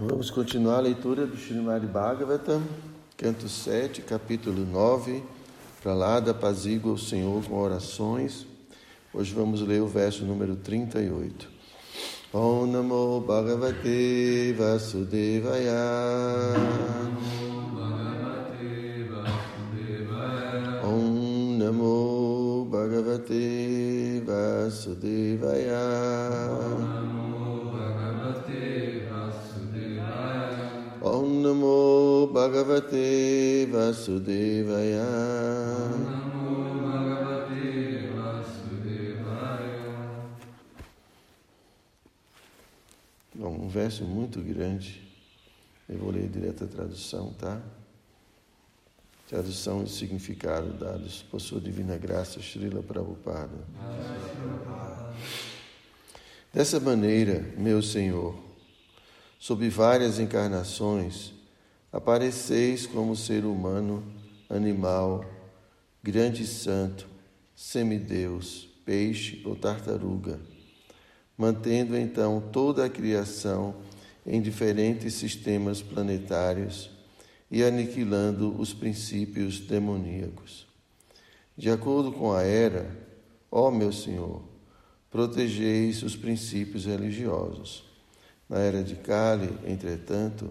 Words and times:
Vamos 0.00 0.30
continuar 0.30 0.76
a 0.76 0.82
leitura 0.82 1.26
do 1.26 1.36
Srimad 1.36 1.84
Bhagavatam, 1.84 2.62
canto 3.16 3.48
7, 3.48 4.00
capítulo 4.02 4.64
9. 4.64 5.24
Para 5.82 5.92
lá 5.92 6.20
da 6.20 6.30
apazigua 6.30 6.92
o 6.92 6.98
Senhor 6.98 7.42
com 7.42 7.58
orações. 7.58 8.46
Hoje 9.12 9.34
vamos 9.34 9.60
ler 9.60 9.82
o 9.82 9.88
verso 9.88 10.24
número 10.24 10.54
38. 10.54 11.50
Om 12.32 12.66
Namo 12.66 13.20
Bhagavate 13.22 14.54
Vasudevaya. 14.56 15.74
Om 20.84 21.58
Namo 21.58 22.68
Bhagavate 22.70 24.22
Vasudevaya. 24.24 25.80
Om 26.52 27.17
Namo 32.48 32.50
Bhagavate 32.50 33.66
Vasudevaya. 33.70 35.04
Bom, 43.34 43.50
um 43.50 43.68
verso 43.68 44.04
muito 44.04 44.40
grande. 44.40 45.06
Eu 45.88 45.98
vou 45.98 46.10
ler 46.10 46.28
direto 46.28 46.64
a 46.64 46.66
tradução, 46.66 47.34
tá? 47.34 47.60
Tradução 49.28 49.84
e 49.84 49.88
significado 49.88 50.72
dados 50.72 51.22
por 51.30 51.40
sua 51.40 51.60
divina 51.60 51.98
graça, 51.98 52.40
Srila 52.40 52.82
Prabhupada. 52.82 53.58
Dessa 56.52 56.80
maneira, 56.80 57.40
meu 57.58 57.82
Senhor, 57.82 58.34
sob 59.38 59.68
várias 59.68 60.18
encarnações, 60.18 61.37
apareceis 61.92 62.86
como 62.86 63.16
ser 63.16 63.44
humano, 63.44 64.02
animal, 64.48 65.24
grande 66.02 66.46
santo, 66.46 67.06
semideus, 67.54 68.68
peixe 68.84 69.42
ou 69.44 69.56
tartaruga, 69.56 70.40
mantendo 71.36 71.96
então 71.96 72.40
toda 72.52 72.84
a 72.84 72.90
criação 72.90 73.76
em 74.26 74.40
diferentes 74.40 75.14
sistemas 75.14 75.80
planetários 75.80 76.90
e 77.50 77.62
aniquilando 77.62 78.54
os 78.60 78.74
princípios 78.74 79.58
demoníacos. 79.60 80.66
De 81.56 81.70
acordo 81.70 82.12
com 82.12 82.32
a 82.32 82.42
era, 82.42 82.94
ó 83.50 83.70
meu 83.70 83.92
Senhor, 83.92 84.42
protegeis 85.10 86.02
os 86.02 86.14
princípios 86.14 86.84
religiosos 86.84 87.84
na 88.48 88.58
era 88.58 88.82
de 88.82 88.94
Kali, 88.96 89.50
entretanto, 89.66 90.50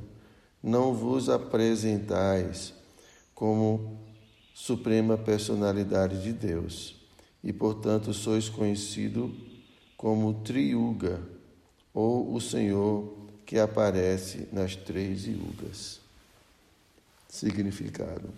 não 0.68 0.94
vos 0.94 1.30
apresentais 1.30 2.74
como 3.34 3.98
suprema 4.54 5.18
personalidade 5.18 6.22
de 6.22 6.34
Deus, 6.34 6.96
e 7.42 7.54
portanto 7.54 8.14
sois 8.14 8.50
conhecido 8.50 9.34
como 9.96 10.42
Triuga, 10.44 11.22
ou 11.94 12.34
o 12.34 12.42
Senhor 12.42 13.16
que 13.46 13.58
aparece 13.58 14.50
nas 14.52 14.76
três 14.76 15.26
yugas. 15.26 16.02
Significado. 17.30 18.30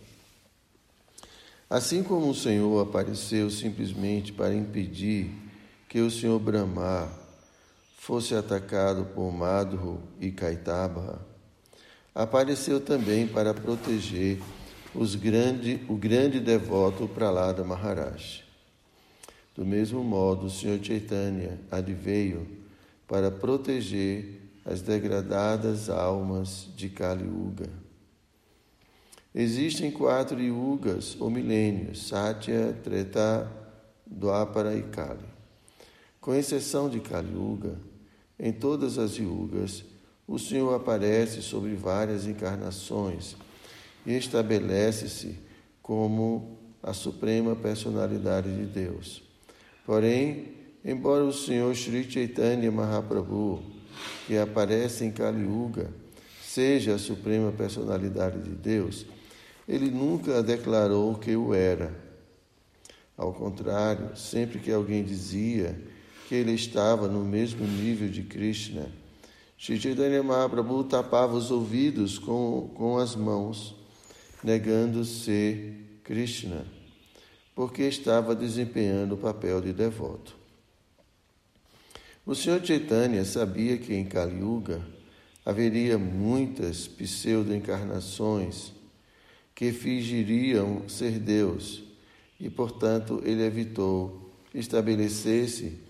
Assim 1.67 2.03
como 2.03 2.29
o 2.29 2.35
Senhor 2.35 2.79
apareceu 2.79 3.49
simplesmente 3.49 4.31
para 4.31 4.53
impedir 4.53 5.31
que 5.87 5.99
o 5.99 6.11
Senhor 6.11 6.39
Brahma 6.39 7.11
fosse 7.97 8.35
atacado 8.35 9.05
por 9.15 9.31
Madhu 9.31 9.99
e 10.19 10.31
Kaitaba, 10.31 11.28
apareceu 12.13 12.79
também 12.79 13.27
para 13.27 13.53
proteger 13.53 14.39
os 14.93 15.15
grande, 15.15 15.81
o 15.87 15.95
grande 15.95 16.39
devoto 16.39 17.07
Pralada 17.07 17.63
Maharaj. 17.63 18.43
Do 19.55 19.65
mesmo 19.65 20.03
modo, 20.03 20.47
o 20.47 20.49
Senhor 20.49 20.79
Chaitanya 20.83 21.59
adveio 21.69 22.47
para 23.07 23.29
proteger 23.29 24.39
as 24.65 24.81
degradadas 24.81 25.89
almas 25.89 26.67
de 26.75 26.89
Kali 26.89 27.25
Yuga. 27.25 27.69
Existem 29.33 29.91
quatro 29.91 30.39
yugas 30.41 31.15
ou 31.19 31.29
milênios, 31.29 32.07
Satya, 32.07 32.75
Treta, 32.83 33.51
Dwapara 34.05 34.75
e 34.75 34.83
Kali. 34.83 35.25
Com 36.19 36.33
exceção 36.33 36.89
de 36.89 36.99
Kali 36.99 37.33
Yuga, 37.33 37.79
em 38.39 38.51
todas 38.51 38.97
as 38.97 39.17
yugas, 39.17 39.83
o 40.29 40.37
Senhor 40.37 40.75
aparece 40.75 41.41
sobre 41.41 41.73
várias 41.73 42.27
encarnações 42.27 43.35
e 44.05 44.15
estabelece-se 44.15 45.35
como 45.81 46.59
a 46.83 46.93
suprema 46.93 47.55
personalidade 47.55 48.55
de 48.55 48.65
Deus. 48.67 49.23
Porém, 49.83 50.49
embora 50.85 51.25
o 51.25 51.33
Senhor 51.33 51.75
Sri 51.75 52.09
Chaitanya 52.09 52.71
Mahaprabhu, 52.71 53.63
que 54.27 54.37
aparece 54.37 55.03
em 55.03 55.11
Kali 55.11 55.41
Yuga, 55.41 55.89
seja 56.43 56.93
a 56.93 56.99
suprema 56.99 57.51
personalidade 57.51 58.39
de 58.43 58.51
Deus, 58.51 59.07
ele 59.67 59.89
nunca 59.89 60.43
declarou 60.43 61.15
que 61.15 61.35
o 61.35 61.55
era. 61.55 61.91
Ao 63.17 63.33
contrário, 63.33 64.15
sempre 64.15 64.59
que 64.59 64.71
alguém 64.71 65.03
dizia 65.03 65.75
que 66.27 66.35
ele 66.35 66.53
estava 66.53 67.07
no 67.07 67.25
mesmo 67.25 67.65
nível 67.65 68.09
de 68.09 68.21
Krishna. 68.21 68.98
Shri 69.61 69.77
Chaitanya 69.77 70.23
Mahaprabhu 70.23 70.85
tapava 70.85 71.35
os 71.35 71.51
ouvidos 71.51 72.17
com, 72.17 72.71
com 72.75 72.97
as 72.97 73.13
mãos, 73.13 73.75
negando 74.41 75.03
ser 75.03 75.99
Krishna, 76.01 76.65
porque 77.53 77.83
estava 77.83 78.33
desempenhando 78.33 79.15
o 79.15 79.17
papel 79.17 79.59
de 79.59 79.73
devoto. 79.73 80.33
O 82.25 82.33
Senhor 82.33 82.65
Chaitanya 82.65 83.25
sabia 83.25 83.77
que 83.77 83.93
em 83.93 84.05
Kali 84.05 84.39
Yuga 84.39 84.81
haveria 85.45 85.97
muitas 85.97 86.87
pseudo-encarnações 86.87 88.71
que 89.53 89.73
fingiriam 89.73 90.87
ser 90.87 91.19
Deus 91.19 91.83
e, 92.39 92.49
portanto, 92.49 93.21
ele 93.25 93.43
evitou 93.43 94.31
estabelecer-se 94.55 95.88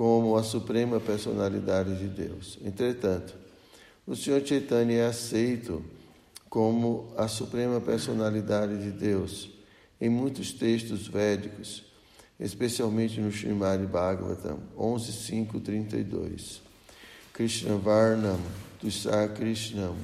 como 0.00 0.34
a 0.34 0.42
suprema 0.42 0.98
personalidade 0.98 1.94
de 1.94 2.08
Deus. 2.08 2.58
Entretanto, 2.64 3.34
o 4.06 4.16
Senhor 4.16 4.40
Chaitanya 4.42 4.94
é 4.94 5.06
aceito 5.06 5.84
como 6.48 7.12
a 7.18 7.28
suprema 7.28 7.82
personalidade 7.82 8.82
de 8.82 8.92
Deus 8.92 9.50
em 10.00 10.08
muitos 10.08 10.54
textos 10.54 11.06
védicos, 11.06 11.84
especialmente 12.40 13.20
no 13.20 13.30
Srimad 13.30 13.86
Bhagavatam 13.88 14.60
11.5.32. 14.74 16.62
Krishna 17.34 17.76
Varnam 17.76 18.40
Tusa 18.80 19.28
Krishnam 19.28 19.96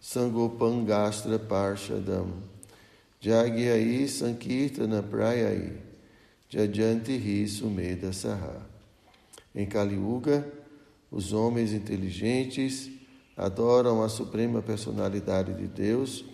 Sangopangastra 0.00 1.38
Parshadam 1.38 2.30
Jagyai 3.20 4.08
Sankirtana 4.08 5.02
Prayai 5.02 5.76
Jajanti 6.48 7.18
Hi 7.18 7.46
Sumeda 7.46 8.14
Saha 8.14 8.75
em 9.56 9.64
Kali 9.64 9.94
Yuga, 9.94 10.46
os 11.10 11.32
homens 11.32 11.72
inteligentes 11.72 12.90
adoram 13.34 14.02
a 14.02 14.08
suprema 14.08 14.60
personalidade 14.60 15.54
de 15.54 15.66
Deus, 15.66 16.26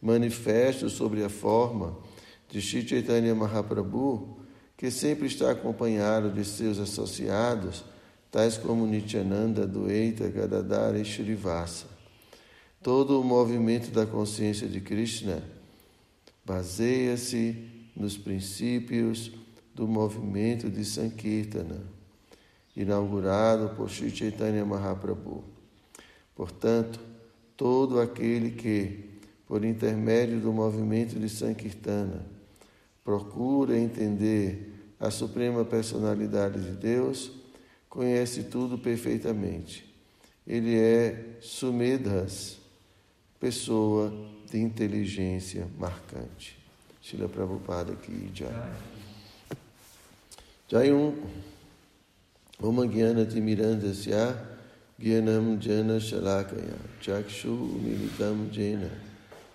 manifesto 0.00 0.88
sobre 0.88 1.24
a 1.24 1.28
forma 1.28 1.98
de 2.48 2.60
Shri 2.60 2.86
Chaitanya 2.86 3.34
Mahaprabhu, 3.34 4.38
que 4.76 4.92
sempre 4.92 5.26
está 5.26 5.50
acompanhado 5.50 6.30
de 6.30 6.44
seus 6.44 6.78
associados, 6.78 7.84
tais 8.30 8.56
como 8.56 8.86
Nityananda, 8.86 9.66
Dueita, 9.66 10.28
Gadadara 10.28 11.00
e 11.00 11.04
Shrivasa. 11.04 11.86
Todo 12.80 13.20
o 13.20 13.24
movimento 13.24 13.90
da 13.90 14.06
consciência 14.06 14.68
de 14.68 14.80
Krishna 14.80 15.42
baseia-se 16.44 17.90
nos 17.96 18.16
princípios 18.16 19.32
do 19.74 19.88
movimento 19.88 20.70
de 20.70 20.84
Sankirtana 20.84 21.97
inaugurado 22.78 23.70
por 23.70 23.90
Sri 23.90 24.08
Chaitanya 24.08 24.64
Mahaprabhu. 24.64 25.42
Portanto, 26.34 27.00
todo 27.56 28.00
aquele 28.00 28.52
que, 28.52 29.18
por 29.48 29.64
intermédio 29.64 30.38
do 30.38 30.52
movimento 30.52 31.18
de 31.18 31.28
Sankirtana, 31.28 32.24
procura 33.02 33.76
entender 33.76 34.94
a 35.00 35.10
suprema 35.10 35.64
personalidade 35.64 36.60
de 36.60 36.70
Deus, 36.70 37.32
conhece 37.88 38.44
tudo 38.44 38.78
perfeitamente. 38.78 39.92
Ele 40.46 40.78
é 40.78 41.36
Sumedhas, 41.40 42.58
pessoa 43.40 44.12
de 44.48 44.58
inteligência 44.58 45.66
marcante. 45.76 46.56
Shila 47.02 47.28
Prabhupada 47.28 47.92
aqui, 47.92 48.30
Jai. 48.32 48.72
Jai 50.68 50.92
um. 50.92 51.14
Jnana 52.60 53.24
Timirandasya 53.24 54.34
ज्ञानं 54.98 55.62
जन 55.62 56.02
शलाकया 56.02 56.98
चक्षुमिलितं 56.98 58.50
जेन 58.50 58.82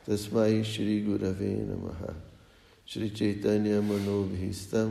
तस्मै 0.08 0.64
श्रीगुरवे 0.64 1.52
नमः 1.68 2.00
श्रीचैतन्यमनोभीष्टं 2.88 4.90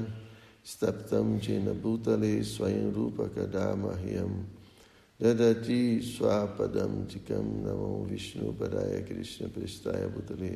स्तप्तं 0.71 1.27
जेन 1.41 1.67
भूतले 1.81 2.35
स्वयं 2.53 2.93
रूपकदा 2.93 3.67
मह्यं 3.81 4.33
ददति 5.21 5.83
स्वापदं 6.13 6.93
चिकं 7.09 7.47
नमो 7.65 7.93
विष्णुपदाय 8.13 8.95
कृष्णपृष्ठाय 9.09 10.05
भूतले 10.13 10.53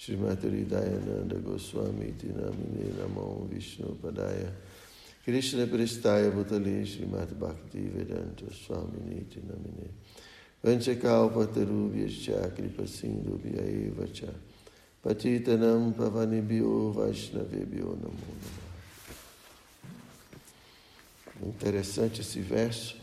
श्रीमद्हृदयानन्द 0.00 1.32
गोस्वामीति 1.48 2.28
नामिने 2.36 2.86
नमो 3.00 3.28
विष्णुपदाय 3.52 4.42
Krishna 5.24 5.66
Pristaya 5.66 6.30
Bhutali 6.30 6.84
Srimad 6.84 7.32
Bhakti 7.38 7.88
Vedanta 7.88 8.44
Swamini 8.52 9.24
Namine 9.46 9.88
Vanchakalpatarubhyascha 10.62 12.54
Kripa 12.54 12.86
Sindhu 12.86 13.38
Vyaevacha 13.38 14.34
Patitanam 15.02 15.94
Pavanibhyo 15.94 16.92
Vaishnavibhyo 16.92 17.96
Namo 17.96 18.12
Interessante 21.42 22.20
esse 22.20 22.40
verso 22.40 22.96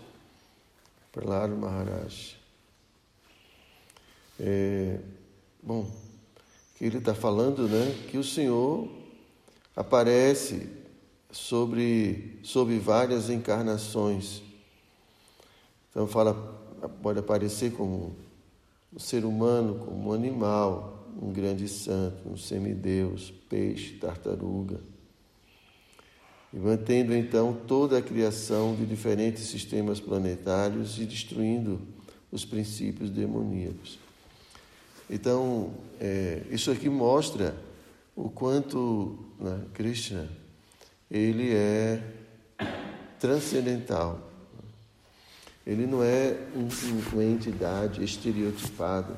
para 1.11 1.23
Prahlad 1.23 1.51
Maharaj. 1.59 2.37
É, 4.39 4.99
bom, 5.61 5.89
que 6.77 6.85
ele 6.85 6.99
está 6.99 7.13
falando, 7.13 7.67
né? 7.67 7.93
Que 8.09 8.17
o 8.17 8.23
Senhor 8.23 8.89
aparece 9.75 10.80
sobre, 11.31 12.39
sobre 12.43 12.77
várias 12.77 13.29
encarnações. 13.29 14.41
Então 15.89 16.07
fala, 16.07 16.33
pode 17.01 17.19
aparecer 17.19 17.71
como 17.71 18.15
um 18.93 18.99
ser 18.99 19.25
humano, 19.25 19.85
como 19.85 20.09
um 20.09 20.13
animal, 20.13 21.07
um 21.21 21.31
grande 21.31 21.67
santo, 21.67 22.29
um 22.29 22.37
semideus, 22.37 23.31
peixe, 23.49 23.95
tartaruga. 23.95 24.79
E 26.53 26.57
mantendo 26.57 27.15
então 27.15 27.53
toda 27.53 27.97
a 27.97 28.01
criação 28.01 28.75
de 28.75 28.85
diferentes 28.85 29.43
sistemas 29.43 29.99
planetários 29.99 30.99
e 30.99 31.05
destruindo 31.05 31.81
os 32.31 32.43
princípios 32.43 33.09
demoníacos. 33.09 33.97
Então, 35.09 35.71
é, 35.99 36.43
isso 36.49 36.71
aqui 36.71 36.89
mostra 36.89 37.55
o 38.15 38.29
quanto 38.29 39.17
né, 39.39 39.61
Krishna 39.73 40.29
ele 41.11 41.53
é 41.53 42.01
transcendental. 43.19 44.31
Ele 45.67 45.85
não 45.85 46.01
é 46.01 46.37
uma 47.11 47.23
entidade 47.23 48.01
estereotipada, 48.01 49.13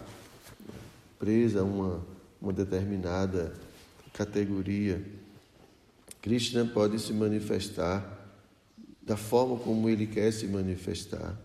presa 1.19 1.61
a 1.61 1.63
uma, 1.63 2.03
uma 2.41 2.51
determinada 2.51 3.53
categoria. 4.11 5.05
Krishna 6.21 6.65
pode 6.65 6.99
se 6.99 7.13
manifestar 7.13 8.19
da 9.01 9.15
forma 9.15 9.57
como 9.57 9.87
ele 9.87 10.07
quer 10.07 10.33
se 10.33 10.47
manifestar. 10.47 11.37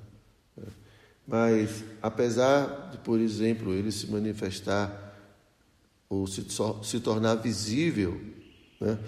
Mas, 1.26 1.84
apesar 2.00 2.90
de, 2.90 2.98
por 2.98 3.20
exemplo, 3.20 3.74
ele 3.74 3.92
se 3.92 4.06
manifestar 4.06 5.04
ou 6.08 6.26
se, 6.26 6.46
se 6.82 7.00
tornar 7.00 7.34
visível 7.34 8.18
né, 8.80 8.98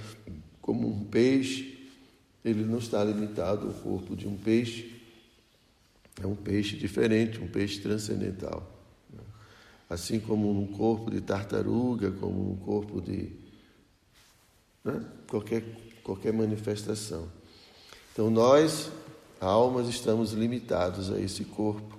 como 0.71 0.87
um 0.87 1.05
peixe, 1.05 1.91
ele 2.45 2.65
não 2.65 2.79
está 2.79 3.03
limitado 3.03 3.67
ao 3.67 3.75
corpo 3.75 4.15
de 4.15 4.29
um 4.29 4.37
peixe. 4.37 5.03
É 6.23 6.25
um 6.25 6.37
peixe 6.37 6.77
diferente, 6.77 7.41
um 7.41 7.49
peixe 7.49 7.81
transcendental. 7.81 8.71
Né. 9.13 9.19
Assim 9.89 10.21
como 10.21 10.55
no 10.55 10.69
corpo 10.69 11.11
de 11.11 11.21
tartaruga, 11.21 12.13
como 12.13 12.51
no 12.51 12.57
corpo 12.59 13.01
de 13.01 13.33
né, 14.85 15.05
qualquer, 15.29 15.65
qualquer 16.05 16.33
manifestação. 16.33 17.29
Então, 18.13 18.31
nós, 18.31 18.93
almas, 19.41 19.89
estamos 19.89 20.35
limitados 20.35 21.11
a 21.11 21.21
esse 21.21 21.45
corpo. 21.47 21.99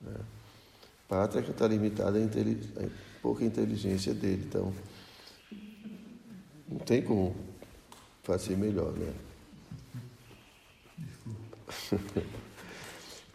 Né? 0.00 0.16
Pátria 1.08 1.44
que 1.44 1.52
está 1.52 1.68
limitada 1.68 2.18
a, 2.18 3.22
pouca 3.22 3.44
inteligência 3.44 4.12
dele, 4.12 4.46
então 4.48 4.72
não 6.68 6.78
tem 6.78 7.02
como 7.02 7.34
fazer 8.22 8.56
melhor, 8.56 8.92
né? 8.92 9.12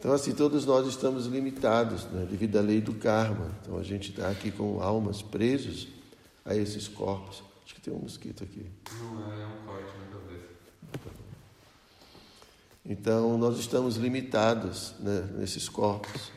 Então, 0.01 0.13
assim, 0.13 0.33
todos 0.33 0.65
nós 0.65 0.87
estamos 0.87 1.27
limitados 1.27 2.05
né, 2.05 2.25
devido 2.27 2.57
à 2.57 2.61
lei 2.61 2.81
do 2.81 2.95
karma. 2.95 3.55
Então, 3.61 3.77
a 3.77 3.83
gente 3.83 4.09
está 4.09 4.31
aqui 4.31 4.49
com 4.49 4.81
almas 4.81 5.21
presos 5.21 5.89
a 6.43 6.55
esses 6.55 6.87
corpos. 6.87 7.43
Acho 7.63 7.75
que 7.75 7.81
tem 7.81 7.93
um 7.93 7.99
mosquito 7.99 8.43
aqui. 8.43 8.65
Não, 8.99 9.31
é, 9.31 9.43
é 9.43 9.45
um 9.45 9.63
corte 9.63 9.91
na 9.99 10.05
cabeça. 10.07 10.47
Então, 12.83 13.37
nós 13.37 13.59
estamos 13.59 13.97
limitados 13.97 14.95
né, 14.99 15.29
nesses 15.37 15.69
corpos. 15.69 16.31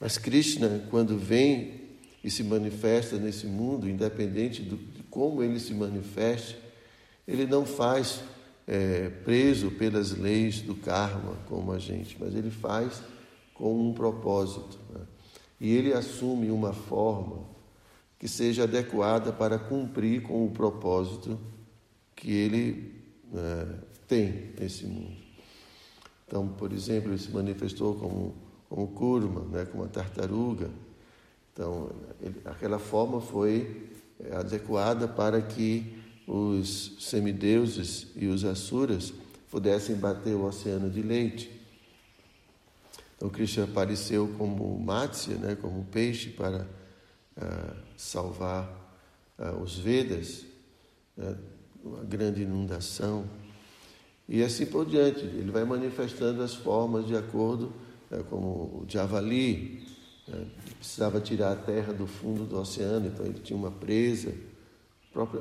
Mas 0.00 0.18
Krishna, 0.18 0.84
quando 0.90 1.16
vem 1.16 1.90
e 2.24 2.30
se 2.30 2.42
manifesta 2.42 3.18
nesse 3.18 3.46
mundo, 3.46 3.88
independente 3.88 4.62
do, 4.62 4.76
como 5.10 5.42
ele 5.42 5.58
se 5.58 5.74
manifeste, 5.74 6.56
ele 7.26 7.46
não 7.46 7.66
faz 7.66 8.20
é, 8.66 9.08
preso 9.08 9.70
pelas 9.72 10.12
leis 10.12 10.60
do 10.62 10.74
karma 10.74 11.36
como 11.48 11.72
a 11.72 11.78
gente, 11.78 12.16
mas 12.18 12.34
ele 12.34 12.50
faz 12.50 13.02
com 13.54 13.88
um 13.88 13.92
propósito. 13.92 14.78
Né? 14.90 15.00
E 15.60 15.74
ele 15.74 15.92
assume 15.92 16.50
uma 16.50 16.72
forma 16.72 17.44
que 18.18 18.28
seja 18.28 18.64
adequada 18.64 19.32
para 19.32 19.58
cumprir 19.58 20.22
com 20.22 20.46
o 20.46 20.50
propósito 20.50 21.38
que 22.14 22.30
ele 22.30 23.02
é, 23.34 23.66
tem 24.06 24.52
nesse 24.58 24.86
mundo. 24.86 25.16
Então, 26.26 26.48
por 26.48 26.72
exemplo, 26.72 27.10
ele 27.10 27.18
se 27.18 27.30
manifestou 27.30 27.94
como 27.94 28.34
como 28.70 28.86
curma, 28.86 29.40
né, 29.50 29.64
como 29.64 29.82
a 29.82 29.88
tartaruga. 29.88 30.70
Então, 31.52 31.90
ele, 32.22 32.40
aquela 32.44 32.78
forma 32.78 33.20
foi 33.20 33.89
adequada 34.32 35.08
para 35.08 35.40
que 35.40 35.98
os 36.26 36.96
semideuses 37.00 38.06
e 38.14 38.26
os 38.26 38.44
asuras 38.44 39.12
pudessem 39.50 39.96
bater 39.96 40.34
o 40.34 40.44
oceano 40.44 40.88
de 40.88 41.02
leite. 41.02 41.50
Então, 43.16 43.28
Krishna 43.28 43.64
apareceu 43.64 44.28
como 44.38 44.78
Matsya, 44.78 45.34
né, 45.36 45.56
como 45.60 45.84
peixe, 45.84 46.30
para 46.30 46.66
uh, 47.36 47.76
salvar 47.96 48.66
uh, 49.38 49.60
os 49.60 49.78
Vedas, 49.78 50.46
né, 51.16 51.36
uma 51.84 52.04
grande 52.04 52.42
inundação. 52.42 53.24
E 54.28 54.42
assim 54.42 54.64
por 54.64 54.86
diante, 54.86 55.20
ele 55.20 55.50
vai 55.50 55.64
manifestando 55.64 56.42
as 56.42 56.54
formas 56.54 57.06
de 57.06 57.16
acordo 57.16 57.72
é, 58.10 58.22
como 58.24 58.46
o 58.48 58.84
javali, 58.88 59.86
né, 60.30 60.46
precisava 60.78 61.20
tirar 61.20 61.52
a 61.52 61.56
terra 61.56 61.92
do 61.92 62.06
fundo 62.06 62.44
do 62.44 62.58
oceano, 62.58 63.08
então 63.08 63.26
ele 63.26 63.40
tinha 63.40 63.56
uma 63.56 63.70
presa 63.70 64.32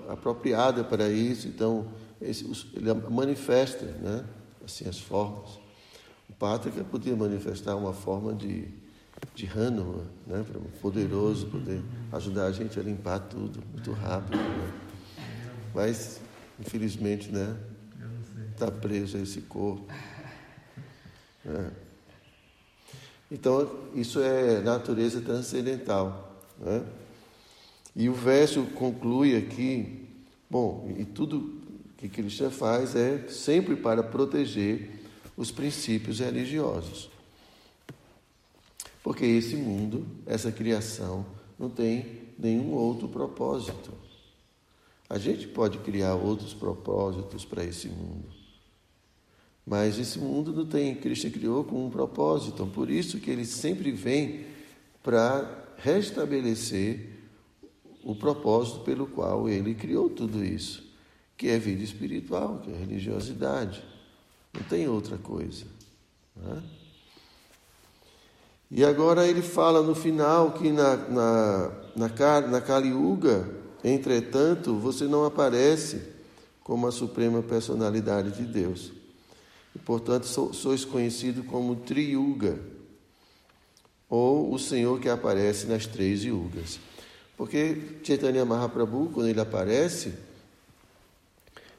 apropriada 0.10 0.84
para 0.84 1.10
isso, 1.10 1.48
então 1.48 1.88
ele 2.19 2.93
manifesta 3.10 3.86
né, 3.86 4.25
assim, 4.65 4.88
as 4.89 5.00
formas. 5.00 5.60
O 6.27 6.34
Pátrica 6.34 6.84
podia 6.84 7.15
manifestar 7.15 7.75
uma 7.75 7.93
forma 7.93 8.34
de, 8.34 8.67
de 9.36 9.48
Hanuman, 9.48 10.05
né, 10.25 10.43
poderoso, 10.81 11.48
poder 11.48 11.81
ajudar 12.12 12.46
a 12.46 12.51
gente 12.51 12.79
a 12.79 12.84
limpar 12.84 13.19
tudo 13.19 13.62
muito 13.72 13.91
rápido. 13.91 14.38
Né? 14.38 14.74
Mas, 15.74 16.19
infelizmente, 16.60 17.31
né, 17.31 17.55
está 18.51 18.72
preso 18.72 19.17
a 19.17 19.22
esse 19.22 19.41
corpo. 19.41 19.86
Né? 21.46 21.72
Então, 23.32 23.70
isso 23.94 24.20
é 24.20 24.62
natureza 24.62 25.22
transcendental. 25.22 26.38
Né? 26.60 26.84
E 27.96 28.10
o 28.10 28.14
verso 28.14 28.64
conclui 28.76 29.36
aqui, 29.36 30.08
bom, 30.50 30.94
e 30.98 31.06
tudo 31.06 31.60
que 31.98 32.10
Cristo 32.10 32.50
faz 32.50 32.96
é 32.96 33.28
sempre 33.28 33.76
para 33.76 34.02
proteger 34.02 35.04
os 35.36 35.52
princípios 35.52 36.20
religiosos. 36.20 37.10
Porque 39.04 39.26
esse 39.26 39.56
mundo, 39.56 40.06
essa 40.26 40.52
criação, 40.52 41.26
não 41.58 41.70
tem 41.70 42.30
nenhum 42.38 42.74
outro 42.74 43.08
propósito. 43.08 43.92
A 45.10 45.18
gente 45.18 45.48
pode 45.48 45.80
criar 45.80 46.16
outros 46.16 46.54
propósitos 46.54 47.44
para 47.44 47.64
esse 47.64 47.88
mundo. 47.88 48.38
Mas 49.70 50.00
esse 50.00 50.18
mundo 50.18 50.52
não 50.52 50.66
tem, 50.66 50.96
Cristo 50.96 51.30
criou 51.30 51.64
com 51.64 51.86
um 51.86 51.92
propósito. 51.92 52.54
Então, 52.56 52.68
por 52.68 52.90
isso 52.90 53.20
que 53.20 53.30
ele 53.30 53.46
sempre 53.46 53.92
vem 53.92 54.48
para 55.04 55.48
restabelecer 55.78 57.20
o 58.04 58.16
propósito 58.16 58.80
pelo 58.80 59.06
qual 59.06 59.48
ele 59.48 59.76
criou 59.76 60.10
tudo 60.10 60.44
isso, 60.44 60.84
que 61.38 61.50
é 61.50 61.60
vida 61.60 61.84
espiritual, 61.84 62.62
que 62.64 62.72
é 62.72 62.76
religiosidade. 62.76 63.84
Não 64.56 64.64
tem 64.64 64.90
outra 64.90 65.20
coisa. 65.20 65.66
Né? 66.36 66.64
E 68.72 68.84
agora 68.84 69.28
ele 69.28 69.44
fala 69.44 69.84
no 69.84 69.94
final 69.94 70.54
que 70.54 70.72
na, 70.72 70.98
na, 70.98 71.72
na, 71.96 72.42
na 72.42 73.40
entretanto, 73.84 74.74
você 74.74 75.06
não 75.06 75.26
aparece 75.26 76.02
como 76.64 76.88
a 76.88 76.92
suprema 76.92 77.44
personalidade 77.44 78.32
de 78.32 78.46
Deus. 78.46 78.98
E, 79.76 79.80
portanto, 79.80 80.26
sois 80.26 80.84
conhecido 80.84 81.44
como 81.44 81.76
Triyuga, 81.76 82.60
ou 84.10 84.52
o 84.54 84.58
Senhor 84.58 85.00
que 85.00 85.08
aparece 85.08 85.68
nas 85.68 85.86
três 85.86 86.24
yugas. 86.24 86.80
Porque 87.38 88.00
Chaitanya 88.04 88.44
Mahaprabhu, 88.44 89.12
quando 89.14 89.30
ele 89.30 89.40
aparece, 89.40 90.14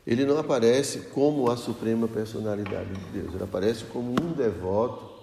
ele 0.06 0.24
não 0.24 0.38
aparece 0.38 1.00
como 1.12 1.50
a 1.50 1.56
suprema 1.56 2.08
personalidade 2.08 2.94
de 2.94 3.20
Deus, 3.20 3.34
ele 3.34 3.44
aparece 3.44 3.84
como 3.84 4.10
um 4.10 4.32
devoto 4.32 5.20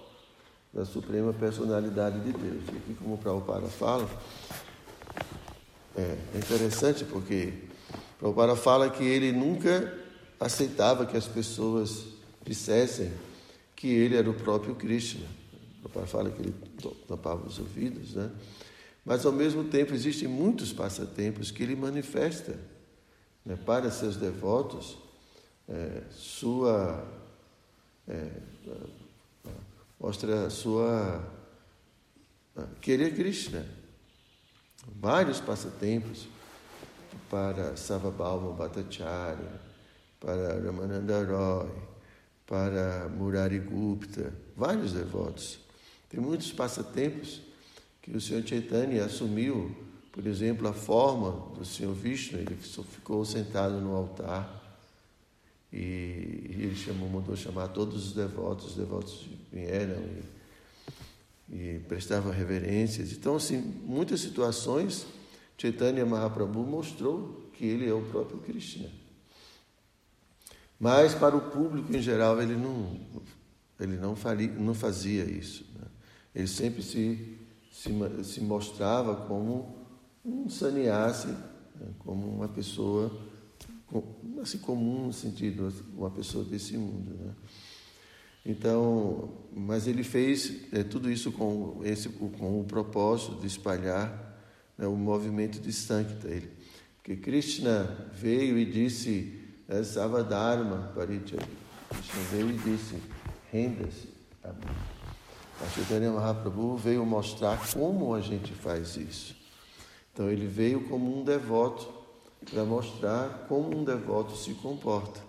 da 0.72 0.84
suprema 0.84 1.32
personalidade 1.32 2.20
de 2.20 2.32
Deus. 2.32 2.62
E 2.72 2.76
aqui, 2.76 2.94
como 3.02 3.14
o 3.14 3.18
Prabhupada 3.18 3.66
fala, 3.66 4.08
é, 5.96 6.16
é 6.34 6.38
interessante 6.38 7.04
porque 7.04 7.54
o 8.16 8.18
Prabhupada 8.18 8.54
fala 8.54 8.90
que 8.90 9.02
ele 9.02 9.32
nunca 9.32 9.92
aceitava 10.38 11.06
que 11.06 11.16
as 11.16 11.26
pessoas 11.26 12.04
dissessem 12.48 13.12
que 13.76 13.88
ele 13.88 14.16
era 14.16 14.28
o 14.28 14.34
próprio 14.34 14.74
Krishna. 14.74 15.26
O 15.84 15.88
Prabhupada 15.88 16.06
fala 16.06 16.30
que 16.30 16.40
ele 16.40 16.54
tapava 17.06 17.46
os 17.46 17.58
ouvidos, 17.58 18.14
né? 18.14 18.30
Mas, 19.04 19.24
ao 19.24 19.32
mesmo 19.32 19.64
tempo, 19.64 19.94
existem 19.94 20.28
muitos 20.28 20.72
passatempos 20.72 21.50
que 21.50 21.62
ele 21.62 21.76
manifesta 21.76 22.58
né, 23.44 23.56
para 23.56 23.90
seus 23.90 24.16
devotos 24.16 24.98
é, 25.68 26.02
sua. 26.10 27.06
É, 28.06 28.30
mostra 30.00 30.50
sua. 30.50 31.22
querer 32.80 33.14
Krishna. 33.14 33.64
Vários 35.00 35.40
passatempos 35.40 36.26
para 37.30 37.76
Savabhalma 37.76 38.52
Bhattacharya, 38.52 39.60
para 40.18 40.60
Ramananda 40.60 41.24
Roy, 41.24 41.70
para 42.48 43.10
Murari 43.10 43.58
Gupta, 43.58 44.32
vários 44.56 44.94
devotos. 44.94 45.60
Tem 46.08 46.18
muitos 46.18 46.50
passatempos 46.50 47.42
que 48.00 48.16
o 48.16 48.20
Senhor 48.20 48.42
Chaitanya 48.42 49.04
assumiu, 49.04 49.76
por 50.10 50.26
exemplo, 50.26 50.66
a 50.66 50.72
forma 50.72 51.54
do 51.54 51.64
Senhor 51.64 51.92
Vishnu, 51.92 52.38
ele 52.38 52.56
ficou 52.56 53.22
sentado 53.26 53.78
no 53.82 53.94
altar 53.94 54.58
e 55.70 55.76
ele 56.48 56.74
chamou, 56.74 57.10
mandou 57.10 57.36
chamar 57.36 57.68
todos 57.68 58.06
os 58.06 58.12
devotos, 58.14 58.70
os 58.70 58.76
devotos 58.76 59.26
vieram 59.52 60.02
e, 61.50 61.54
e 61.54 61.78
prestavam 61.80 62.32
reverências. 62.32 63.12
Então, 63.12 63.36
assim, 63.36 63.60
muitas 63.84 64.20
situações, 64.22 65.06
Chaitanya 65.58 66.06
Mahaprabhu 66.06 66.64
mostrou 66.64 67.50
que 67.52 67.66
ele 67.66 67.86
é 67.86 67.92
o 67.92 68.00
próprio 68.06 68.38
Krishna. 68.38 68.88
Mas 70.78 71.14
para 71.14 71.36
o 71.36 71.50
público 71.50 71.94
em 71.94 72.00
geral 72.00 72.40
ele 72.40 72.54
não, 72.54 73.00
ele 73.80 73.96
não, 73.96 74.14
faria, 74.14 74.52
não 74.52 74.74
fazia 74.74 75.24
isso. 75.24 75.66
Né? 75.74 75.86
Ele 76.34 76.46
sempre 76.46 76.82
se 76.82 77.38
se, 77.78 77.90
se 78.24 78.40
mostrava 78.40 79.14
como 79.14 79.86
um 80.24 80.48
sannyasi, 80.48 81.28
né, 81.28 81.86
como 82.00 82.26
uma 82.26 82.48
pessoa 82.48 83.26
assim 84.42 84.58
comum 84.58 85.06
no 85.06 85.12
sentido 85.12 85.72
uma 85.96 86.10
pessoa 86.10 86.44
desse 86.44 86.76
mundo, 86.76 87.14
né? 87.14 87.34
Então, 88.44 89.32
mas 89.54 89.86
ele 89.86 90.02
fez 90.02 90.72
é, 90.72 90.82
tudo 90.82 91.10
isso 91.10 91.30
com 91.32 91.80
esse 91.84 92.08
com 92.08 92.60
o 92.60 92.64
propósito 92.64 93.40
de 93.40 93.46
espalhar 93.46 94.38
né, 94.76 94.86
o 94.86 94.96
movimento 94.96 95.60
de 95.60 95.72
Sankta. 95.72 96.28
Ele, 96.28 96.50
porque 96.96 97.16
Krishna 97.16 98.10
veio 98.12 98.58
e 98.58 98.64
disse 98.64 99.37
é, 99.68 99.84
Savadharma 99.84 100.90
Parijaya. 100.94 101.46
Krishna 101.90 102.22
veio 102.30 102.50
e 102.50 102.58
disse 102.58 103.02
renda-se 103.52 104.08
a 104.42 104.48
mim. 104.48 104.74
A 105.60 105.68
Chaitanya 105.70 106.10
Mahaprabhu 106.10 106.76
veio 106.76 107.04
mostrar 107.04 107.58
como 107.72 108.14
a 108.14 108.20
gente 108.20 108.52
faz 108.52 108.96
isso. 108.96 109.36
Então 110.12 110.30
ele 110.30 110.46
veio 110.46 110.88
como 110.88 111.20
um 111.20 111.24
devoto 111.24 111.92
para 112.50 112.64
mostrar 112.64 113.46
como 113.48 113.76
um 113.76 113.84
devoto 113.84 114.36
se 114.36 114.54
comporta, 114.54 115.20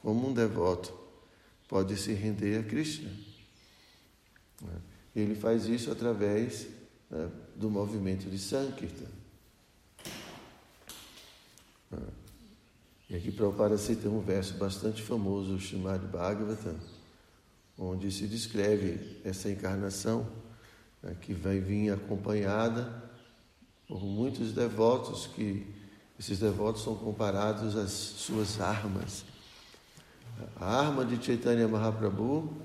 como 0.00 0.28
um 0.28 0.32
devoto 0.32 0.92
pode 1.68 1.96
se 1.96 2.12
render 2.12 2.60
a 2.60 2.62
Krishna. 2.62 3.10
Ele 5.14 5.34
faz 5.34 5.66
isso 5.66 5.90
através 5.90 6.68
né, 7.10 7.28
do 7.56 7.70
movimento 7.70 8.28
de 8.30 8.38
Sankirtan. 8.38 9.23
E 13.08 13.16
aqui 13.16 13.30
Prabhupada 13.30 13.76
cita 13.76 14.08
um 14.08 14.20
verso 14.20 14.54
bastante 14.54 15.02
famoso, 15.02 15.54
o 15.54 15.60
Srimad 15.60 16.02
Bhagavatam, 16.06 16.74
onde 17.78 18.10
se 18.10 18.26
descreve 18.26 19.20
essa 19.22 19.50
encarnação 19.50 20.26
né, 21.02 21.14
que 21.20 21.34
vai 21.34 21.60
vir 21.60 21.92
acompanhada 21.92 23.02
por 23.86 24.02
muitos 24.02 24.52
devotos, 24.52 25.26
que 25.26 25.66
esses 26.18 26.38
devotos 26.38 26.82
são 26.82 26.96
comparados 26.96 27.76
às 27.76 27.90
suas 27.90 28.58
armas. 28.58 29.24
A 30.56 30.80
arma 30.80 31.04
de 31.04 31.22
Chaitanya 31.22 31.68
Mahaprabhu 31.68 32.56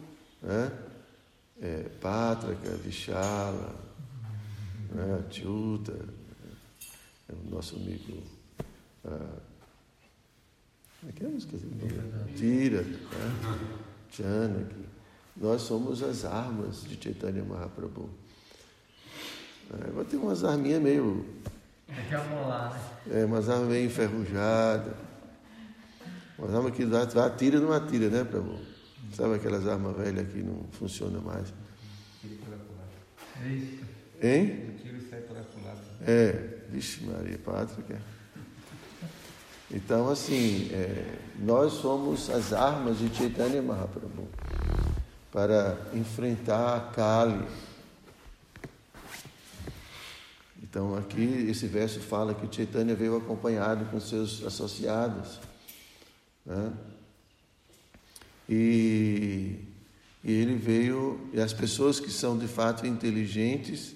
né, 0.41 0.71
é 1.61 1.83
Pátraca, 1.99 2.69
Vishala, 2.77 3.75
né, 4.91 5.21
Tyuta, 5.29 5.99
é 7.27 7.33
o 7.33 7.49
nosso 7.49 7.75
amigo. 7.75 8.23
Ah, 9.03 9.48
como 10.99 11.09
é 11.09 11.13
que 11.13 11.23
é 11.23 11.27
a 11.27 11.29
música? 11.29 11.57
Tira, 12.35 12.81
né? 12.81 12.99
Janaki. 14.11 14.85
Nós 15.37 15.61
somos 15.61 16.03
as 16.03 16.25
armas 16.25 16.83
de 16.83 17.01
Chaitanya 17.01 17.43
Mahaprabhu. 17.43 18.09
É, 19.71 19.91
vai 19.91 20.03
ter 20.03 20.17
umas 20.17 20.43
arminhas 20.43 20.81
meio. 20.81 21.25
É, 23.09 23.23
umas 23.23 23.47
armas 23.49 23.69
meio 23.69 23.85
enferrujadas. 23.85 24.93
Umas 26.37 26.53
armas 26.53 26.73
que 26.73 26.85
dá, 26.85 27.03
atira 27.25 27.59
não 27.59 27.71
atira, 27.71 28.09
né, 28.09 28.23
Prabhu? 28.23 28.59
Sabe 29.13 29.35
aquelas 29.35 29.67
armas 29.67 29.95
velhas 29.95 30.27
que 30.31 30.41
não 30.41 30.65
funcionam 30.71 31.21
mais? 31.21 31.53
Hein? 34.21 34.75
É, 36.05 36.65
vixe 36.69 37.03
Maria 37.05 37.37
Pátria. 37.37 38.18
Então, 39.71 40.09
assim, 40.09 40.69
é, 40.71 41.19
nós 41.39 41.73
somos 41.73 42.29
as 42.29 42.53
armas 42.53 42.97
de 42.97 43.13
Chaitanya 43.15 43.61
Mahaprabhu 43.61 44.27
para 45.31 45.77
enfrentar 45.93 46.75
a 46.75 46.79
Kali. 46.79 47.45
Então 50.61 50.95
aqui 50.95 51.47
esse 51.49 51.65
verso 51.65 51.99
fala 51.99 52.33
que 52.33 52.53
Chaitanya 52.53 52.93
veio 52.93 53.17
acompanhado 53.17 53.85
com 53.85 53.99
seus 53.99 54.43
associados. 54.45 55.39
Né? 56.45 56.71
E, 58.47 59.55
e, 60.23 60.31
ele 60.31 60.55
veio, 60.55 61.29
e 61.33 61.39
as 61.39 61.53
pessoas 61.53 61.99
que 61.99 62.11
são 62.11 62.37
de 62.37 62.47
fato 62.47 62.85
inteligentes 62.85 63.95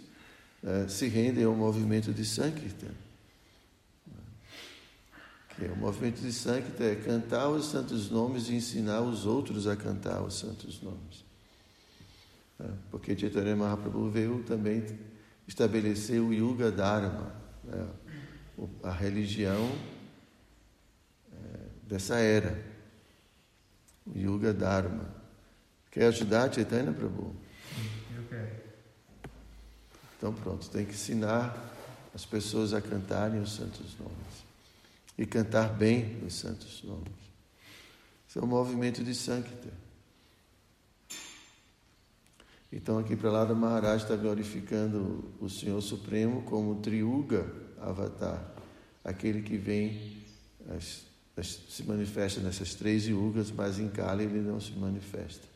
né, 0.62 0.88
se 0.88 1.08
rendem 1.08 1.44
ao 1.44 1.54
movimento 1.54 2.12
de 2.12 2.26
Sankirtan. 2.26 3.03
Que 5.56 5.66
é 5.66 5.72
o 5.72 5.76
movimento 5.78 6.20
de 6.20 6.34
Sankirtan 6.34 6.86
é 6.86 6.96
cantar 6.96 7.50
os 7.50 7.68
santos 7.68 8.10
nomes 8.10 8.50
e 8.50 8.56
ensinar 8.56 9.02
os 9.02 9.26
outros 9.26 9.68
a 9.68 9.76
cantar 9.76 10.22
os 10.24 10.40
santos 10.40 10.82
nomes. 10.82 11.24
É, 12.60 12.68
porque 12.90 13.18
Chaitanya 13.18 13.56
Mahaprabhu 13.56 14.10
veio 14.10 14.44
também 14.44 14.84
estabelecer 15.48 16.20
o 16.20 16.34
Yuga 16.34 16.72
Dharma, 16.72 17.36
né? 17.64 17.88
a 18.82 18.92
religião 18.92 19.72
é, 21.32 21.38
dessa 21.88 22.16
era, 22.16 22.64
o 24.08 24.18
Yuga 24.18 24.54
Dharma. 24.54 25.14
Quer 25.92 26.08
ajudar 26.08 26.52
Chaitanya 26.52 26.92
Prabhu? 26.92 27.36
Eu 28.16 28.24
quero. 28.28 28.64
Então 30.18 30.34
pronto, 30.34 30.68
tem 30.70 30.86
que 30.86 30.94
ensinar 30.94 31.72
as 32.16 32.26
pessoas 32.26 32.74
a 32.74 32.82
cantarem 32.82 33.40
os 33.40 33.54
santos 33.54 33.96
nomes 34.00 34.33
e 35.18 35.26
cantar 35.26 35.70
bem 35.74 36.24
os 36.26 36.34
santos 36.34 36.84
nomes. 36.84 37.14
Isso 38.28 38.40
é 38.40 38.42
um 38.42 38.48
movimento 38.48 39.04
de 39.04 39.14
Sankita. 39.14 39.72
Então, 42.72 42.98
aqui 42.98 43.16
para 43.16 43.32
lá, 43.32 43.46
Maharaj 43.54 44.02
está 44.02 44.16
glorificando 44.16 45.32
o 45.40 45.48
Senhor 45.48 45.80
Supremo 45.80 46.42
como 46.42 46.82
Triuga 46.82 47.46
Avatar, 47.80 48.44
aquele 49.04 49.44
que 49.44 49.58
vem, 49.58 50.24
as, 50.76 51.06
as, 51.38 51.48
se 51.70 51.84
manifesta 51.84 52.42
nessas 52.42 52.74
três 52.74 53.06
yugas, 53.06 53.52
mas 53.52 53.78
em 53.78 53.90
Kali 53.90 54.24
ele 54.24 54.40
não 54.40 54.60
se 54.60 54.72
manifesta, 54.72 55.48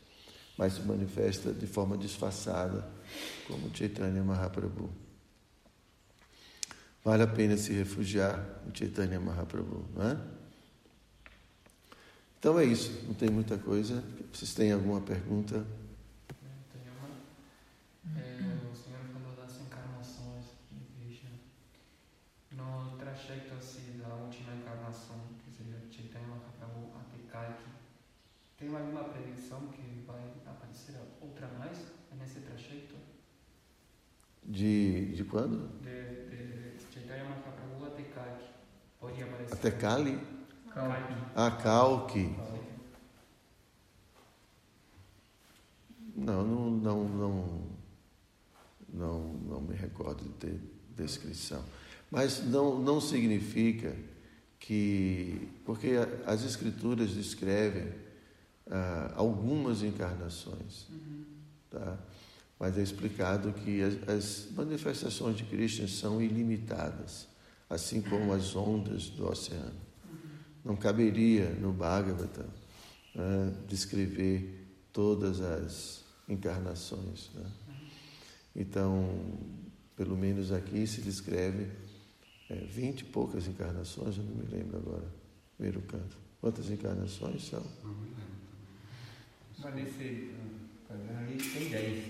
mas 0.56 0.74
se 0.74 0.82
manifesta 0.82 1.52
de 1.52 1.66
forma 1.66 1.98
disfarçada 1.98 2.88
como 3.48 3.74
Chaitanya 3.74 4.22
Mahaprabhu. 4.22 5.07
Vale 7.08 7.22
a 7.22 7.26
pena 7.26 7.56
se 7.56 7.72
refugiar 7.72 8.38
no 8.66 8.76
Chaitanya 8.76 9.18
Mahaprabhu, 9.18 9.82
não 9.96 10.10
é? 10.10 10.18
Então 12.38 12.58
é 12.58 12.66
isso, 12.66 13.02
não 13.06 13.14
tem 13.14 13.30
muita 13.30 13.56
coisa. 13.56 14.04
Vocês 14.30 14.52
têm 14.52 14.72
alguma 14.72 15.00
pergunta? 15.00 15.66
Uma. 18.04 18.20
É, 18.20 18.36
o 18.70 18.76
senhor 18.76 19.00
falou 19.10 19.34
das 19.36 19.58
encarnações 19.58 20.44
de 20.70 20.84
Krishna. 20.84 21.30
No 22.52 22.98
trajeto 22.98 23.54
assim, 23.54 23.98
da 23.98 24.14
última 24.14 24.52
encarnação, 24.56 25.16
que 25.42 25.50
seria 25.50 25.80
Chaitanya 25.90 26.26
Mahaprabhu 26.26 26.92
até 26.94 27.16
Kalki, 27.32 27.70
tem 28.58 28.68
alguma 28.68 29.04
predição 29.04 29.66
que 29.68 30.04
vai 30.06 30.30
aparecer 30.46 30.96
outra 31.22 31.48
mais 31.58 31.78
nesse 32.20 32.40
trajeto? 32.40 32.96
De, 34.44 35.14
de 35.14 35.24
quando? 35.24 35.68
De 35.82 36.28
Chaitanya 37.08 37.24
Mahaprabhu 37.24 37.86
até 37.86 38.02
Kalki. 38.02 38.14
Pode 38.14 38.14
aparecer. 38.14 38.48
Até 39.50 39.70
Kali? 39.70 40.18
Kalki. 40.74 41.14
Ah, 41.34 41.50
Kalki. 41.50 42.34
Não, 46.16 46.44
não, 46.44 46.70
não, 46.70 47.08
não, 47.08 47.62
não, 48.92 49.32
não 49.34 49.60
me 49.60 49.74
recordo 49.74 50.24
de 50.24 50.30
ter 50.30 50.60
descrição. 50.96 51.64
Mas 52.10 52.44
não, 52.44 52.78
não 52.80 53.00
significa 53.00 53.94
que. 54.58 55.48
Porque 55.64 55.92
as 56.26 56.42
escrituras 56.42 57.10
descrevem 57.10 57.92
ah, 58.70 59.12
algumas 59.14 59.82
encarnações. 59.82 60.88
Tá? 61.70 61.98
Mas 62.58 62.76
é 62.76 62.82
explicado 62.82 63.52
que 63.52 63.82
as, 63.82 64.08
as 64.08 64.48
manifestações 64.52 65.36
de 65.36 65.44
Krishna 65.44 65.86
são 65.86 66.20
ilimitadas, 66.20 67.28
assim 67.68 68.00
como 68.00 68.32
as 68.32 68.54
ondas 68.56 69.08
do 69.10 69.28
oceano. 69.28 69.78
Não 70.64 70.76
caberia 70.76 71.50
no 71.50 71.72
Bhagavata 71.72 72.46
né, 73.14 73.54
descrever 73.68 74.66
todas 74.92 75.40
as 75.40 76.04
encarnações. 76.28 77.30
Né? 77.34 77.50
Então, 78.56 79.38
pelo 79.96 80.16
menos 80.16 80.52
aqui 80.52 80.86
se 80.86 81.00
descreve 81.00 81.68
é, 82.50 82.54
vinte 82.54 83.00
e 83.00 83.04
poucas 83.04 83.46
encarnações, 83.46 84.16
eu 84.16 84.24
não 84.24 84.34
me 84.34 84.46
lembro 84.46 84.78
agora, 84.78 85.04
primeiro 85.56 85.80
canto. 85.82 86.16
Quantas 86.40 86.70
encarnações 86.70 87.44
são? 87.48 87.62
Não 87.84 87.92
me 87.94 88.06
lembro 88.08 88.22
Mas 89.58 89.74
nesse 89.74 90.34
quadrado 90.86 91.18
ali 91.18 91.36
tem 91.36 91.68
10. 91.68 92.04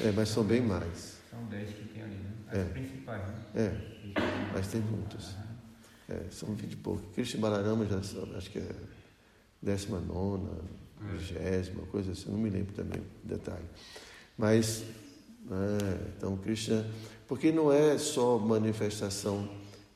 É, 0.00 0.12
mas 0.12 0.28
são 0.28 0.44
bem 0.44 0.62
mais. 0.62 1.18
São 1.30 1.44
10 1.46 1.70
que 1.74 1.84
tem 1.88 2.02
ali, 2.02 2.14
né? 2.14 2.32
As 2.48 2.58
É. 2.58 2.64
principais, 2.64 3.28
né? 3.28 3.44
É, 3.54 3.93
mas 4.52 4.68
tem 4.68 4.80
muitas. 4.80 5.34
É, 6.08 6.24
são 6.30 6.54
vinte 6.54 6.74
e 6.74 6.76
poucos. 6.76 7.04
Krishna 7.14 7.40
Balarama 7.40 7.86
já 7.86 7.98
acho 7.98 8.50
que 8.50 8.58
é 8.58 8.70
décima 9.62 9.98
nona, 10.00 10.50
É. 11.00 11.16
vigésima, 11.16 11.82
coisa 11.86 12.12
assim, 12.12 12.30
não 12.30 12.38
me 12.38 12.50
lembro 12.50 12.74
também 12.74 13.00
o 13.00 13.26
detalhe. 13.26 13.64
Mas, 14.36 14.82
é, 15.50 16.10
então 16.16 16.36
Krishna, 16.36 16.84
porque 17.26 17.50
não 17.50 17.72
é 17.72 17.96
só 17.98 18.38
manifestação 18.38 19.48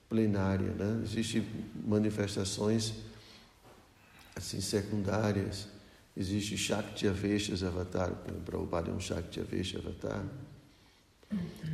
plenária, 0.08 0.70
né? 0.72 1.02
Existem 1.04 1.46
manifestações 1.86 2.94
assim 4.34 4.60
secundárias. 4.60 5.68
Existe 6.16 6.56
Shakti 6.56 7.06
Aveshas 7.06 7.62
Avatar, 7.62 8.10
Prabhupada 8.44 8.90
é 8.90 8.94
um 8.94 8.98
Shakti 8.98 9.40
Avesha 9.40 9.78
Avatar. 9.78 10.24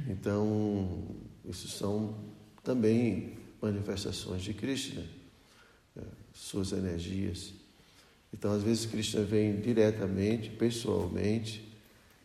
Então, 0.09 1.03
isso 1.45 1.69
são 1.69 2.15
também 2.64 3.35
manifestações 3.61 4.42
de 4.42 4.55
Krishna, 4.55 5.05
né? 5.94 6.03
suas 6.33 6.72
energias. 6.72 7.53
Então, 8.33 8.53
às 8.53 8.62
vezes, 8.62 8.87
Krishna 8.87 9.22
vem 9.22 9.61
diretamente, 9.61 10.50
pessoalmente, 10.50 11.72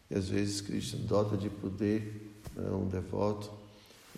e 0.10 0.16
às 0.16 0.28
vezes 0.30 0.60
Krishna 0.62 1.00
dota 1.06 1.38
de 1.38 1.50
poder 1.50 2.32
né, 2.56 2.70
um 2.72 2.88
devoto. 2.88 3.52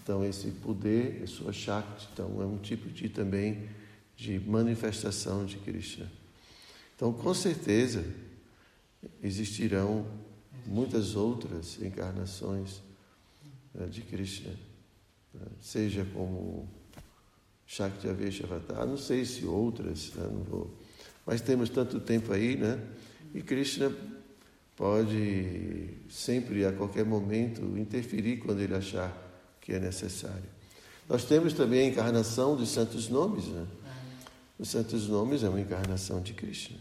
Então, 0.01 0.23
esse 0.23 0.51
poder 0.51 1.21
é 1.21 1.25
sua 1.25 1.51
Shakti, 1.51 2.07
então 2.13 2.41
é 2.41 2.45
um 2.45 2.57
tipo 2.57 2.87
de 2.89 3.09
também 3.09 3.67
de 4.15 4.39
manifestação 4.39 5.45
de 5.45 5.57
Krishna. 5.57 6.09
Então, 6.95 7.11
com 7.11 7.33
certeza, 7.33 8.05
existirão 9.21 10.05
muitas 10.65 11.15
outras 11.15 11.81
encarnações 11.81 12.81
né, 13.73 13.87
de 13.87 14.01
Krishna, 14.01 14.53
né, 15.33 15.47
seja 15.59 16.05
como 16.13 16.67
Shakti 17.65 18.07
Avesha 18.07 18.45
Avatar, 18.45 18.85
não 18.85 18.97
sei 18.97 19.25
se 19.25 19.45
outras, 19.45 20.13
né, 20.13 20.27
não 20.31 20.43
vou, 20.43 20.73
mas 21.25 21.41
temos 21.41 21.69
tanto 21.69 21.99
tempo 21.99 22.33
aí, 22.33 22.55
né? 22.57 22.79
E 23.33 23.41
Krishna 23.41 23.91
pode 24.75 25.89
sempre, 26.09 26.65
a 26.65 26.73
qualquer 26.73 27.05
momento, 27.05 27.61
interferir 27.77 28.37
quando 28.37 28.61
ele 28.61 28.73
achar 28.75 29.15
que 29.61 29.73
é 29.73 29.79
necessário. 29.79 30.49
Nós 31.07 31.23
temos 31.25 31.53
também 31.53 31.81
a 31.81 31.85
encarnação 31.85 32.55
dos 32.55 32.69
santos 32.69 33.07
nomes, 33.07 33.45
né? 33.47 33.67
Os 34.57 34.69
santos 34.69 35.07
nomes 35.07 35.43
é 35.43 35.49
uma 35.49 35.59
encarnação 35.59 36.21
de 36.21 36.33
Krishna. 36.33 36.77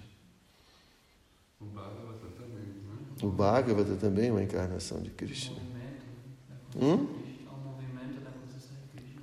O 1.60 1.64
Bhagavata 1.66 2.26
também, 2.36 2.64
né? 2.64 2.96
O 3.22 3.28
Bhagavata 3.28 3.96
também 3.96 4.28
é 4.28 4.32
uma 4.32 4.42
encarnação 4.42 5.00
de 5.00 5.10
Krishna. 5.10 5.56
da 5.56 6.84
Hum? 6.84 7.06
consciência 7.06 7.16
de 7.16 7.36
Krishna, 7.36 7.52
o 7.52 7.58
movimento 7.58 8.20
da 8.20 8.30
consciência 8.30 8.74
de 8.76 9.02
Krishna. 9.02 9.22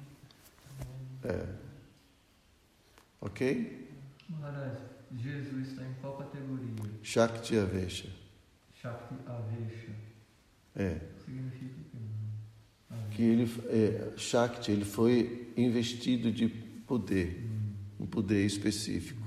Também. 0.77 1.16
É. 1.27 1.45
Ok? 3.19 3.87
Maharaj, 4.29 4.77
Jesus 5.15 5.69
está 5.69 5.83
em 5.83 5.93
qual 6.01 6.17
categoria? 6.17 6.73
Shakti 7.03 7.57
Avesha. 7.57 8.09
Shakti 8.73 9.15
Avesha. 9.25 9.91
É. 10.75 10.99
Significa? 11.25 11.75
Avesha. 12.89 13.09
Que 13.11 13.21
ele, 13.23 13.43
é, 13.69 14.13
Shakti, 14.17 14.71
ele 14.71 14.85
foi 14.85 15.51
investido 15.57 16.31
de 16.31 16.47
poder, 16.47 17.43
um 17.99 18.05
poder 18.05 18.45
específico. 18.45 19.21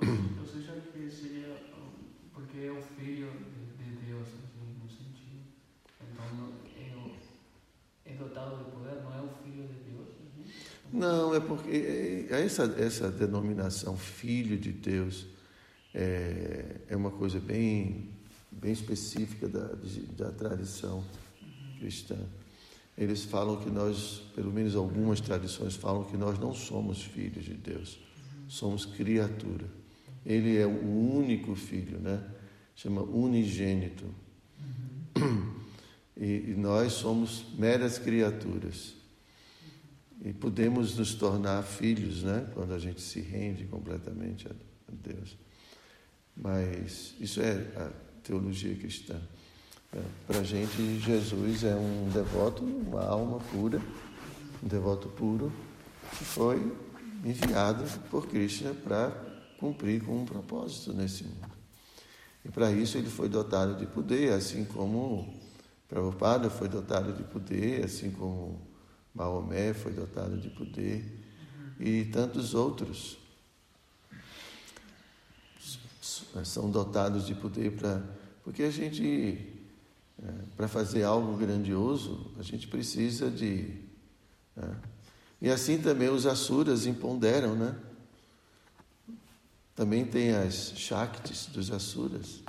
Ou 0.00 0.46
seja, 0.46 0.72
que 0.92 1.10
seria 1.10 1.48
um, 1.76 1.92
porque 2.32 2.58
é 2.58 2.70
o 2.72 2.82
filho 2.82 3.30
de, 3.30 3.84
de 3.84 4.06
Deus, 4.06 4.28
assim, 4.28 4.82
no 4.82 4.88
sentido. 4.88 5.44
Então, 6.00 6.24
não- 6.34 6.52
é, 6.76 6.96
o- 6.96 7.16
é 8.06 8.14
dotado 8.16 8.64
de 8.64 8.70
poder, 8.70 9.02
não 9.02 9.14
é 9.14 9.20
o 9.22 9.28
filho 9.42 9.66
de 9.68 9.74
Deus. 9.90 10.08
Assim. 10.08 10.44
Não, 10.94 11.34
é 11.34 11.40
porque 11.40 12.28
é, 12.30 12.40
essa, 12.44 12.72
essa 12.78 13.10
denominação 13.10 13.96
filho 13.96 14.56
de 14.56 14.70
Deus 14.70 15.26
é, 15.92 16.76
é 16.88 16.96
uma 16.96 17.10
coisa 17.10 17.40
bem, 17.40 18.10
bem 18.48 18.70
específica 18.70 19.48
da, 19.48 19.70
da 20.16 20.30
tradição 20.30 21.04
cristã. 21.80 22.16
Eles 22.96 23.24
falam 23.24 23.56
que 23.56 23.68
nós, 23.70 24.22
pelo 24.36 24.52
menos 24.52 24.76
algumas 24.76 25.20
tradições 25.20 25.74
falam 25.74 26.04
que 26.04 26.16
nós 26.16 26.38
não 26.38 26.54
somos 26.54 27.02
filhos 27.02 27.44
de 27.44 27.54
Deus, 27.54 27.98
somos 28.46 28.86
criatura. 28.86 29.66
Ele 30.24 30.56
é 30.56 30.64
o 30.64 31.16
único 31.16 31.56
filho, 31.56 31.98
né? 31.98 32.22
Chama 32.76 33.02
unigênito. 33.02 34.04
E, 36.16 36.50
e 36.50 36.54
nós 36.56 36.92
somos 36.92 37.46
meras 37.58 37.98
criaturas. 37.98 38.94
E 40.24 40.32
podemos 40.32 40.96
nos 40.96 41.14
tornar 41.14 41.62
filhos, 41.62 42.22
né? 42.22 42.48
Quando 42.54 42.72
a 42.72 42.78
gente 42.78 43.02
se 43.02 43.20
rende 43.20 43.66
completamente 43.66 44.48
a, 44.48 44.52
Deus. 44.90 45.36
Mas 46.34 47.14
isso 47.20 47.42
é 47.42 47.52
a 47.76 47.90
teologia 48.22 48.74
cristã. 48.74 49.20
Para 50.26 50.40
a 50.40 50.42
gente, 50.42 50.98
Jesus 50.98 51.62
é 51.62 51.74
um 51.76 52.08
devoto, 52.08 52.64
uma 52.64 53.04
alma 53.04 53.38
pura, 53.52 53.80
um 54.62 54.66
devoto 54.66 55.08
puro, 55.08 55.52
que 56.16 56.24
foi 56.24 56.74
enviado 57.22 57.84
por 58.10 58.26
Krishna 58.26 58.72
para 58.72 59.10
cumprir 59.58 60.02
com 60.02 60.22
um 60.22 60.24
propósito 60.24 60.94
nesse 60.94 61.24
mundo. 61.24 61.52
E 62.44 62.50
para 62.50 62.72
isso 62.72 62.96
ele 62.96 63.10
foi 63.10 63.28
dotado 63.28 63.76
de 63.76 63.86
poder, 63.86 64.32
assim 64.32 64.64
como 64.64 65.34
Prabhupada 65.88 66.48
foi 66.50 66.68
dotado 66.68 67.12
de 67.12 67.22
poder, 67.24 67.84
assim 67.84 68.10
como 68.10 68.73
Maomé 69.14 69.72
foi 69.72 69.92
dotado 69.92 70.38
de 70.38 70.50
poder 70.50 71.04
e 71.78 72.04
tantos 72.06 72.54
outros 72.54 73.18
são 76.44 76.70
dotados 76.70 77.26
de 77.26 77.34
poder 77.34 77.72
para 77.76 78.02
porque 78.42 78.62
a 78.62 78.70
gente 78.70 79.52
para 80.56 80.68
fazer 80.68 81.04
algo 81.04 81.36
grandioso 81.36 82.32
a 82.38 82.42
gente 82.42 82.66
precisa 82.66 83.30
de 83.30 83.82
né? 84.56 84.76
e 85.40 85.50
assim 85.50 85.78
também 85.78 86.08
os 86.08 86.26
asuras 86.26 86.86
imponderam, 86.86 87.54
né? 87.54 87.76
Também 89.74 90.04
tem 90.04 90.30
as 90.30 90.72
shaktis 90.76 91.46
dos 91.46 91.70
asuras. 91.70 92.42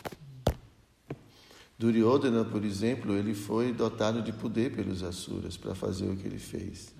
Duryodhana, 1.77 2.45
por 2.45 2.63
exemplo, 2.63 3.13
ele 3.13 3.33
foi 3.33 3.73
dotado 3.73 4.21
de 4.21 4.31
poder 4.31 4.73
pelos 4.73 5.03
Asuras 5.03 5.57
para 5.57 5.75
fazer 5.75 6.09
o 6.09 6.15
que 6.15 6.25
ele 6.25 6.39
fez. 6.39 6.93